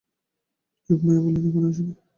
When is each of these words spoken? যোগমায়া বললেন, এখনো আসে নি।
যোগমায়া 0.89 1.21
বললেন, 1.21 1.43
এখনো 1.49 1.67
আসে 1.69 1.83
নি। 1.83 1.93